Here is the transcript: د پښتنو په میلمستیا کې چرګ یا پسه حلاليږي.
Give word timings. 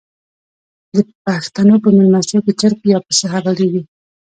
د 0.95 0.95
پښتنو 1.25 1.75
په 1.83 1.89
میلمستیا 1.95 2.39
کې 2.45 2.53
چرګ 2.59 2.79
یا 2.93 2.99
پسه 3.07 3.25
حلاليږي. 3.33 3.81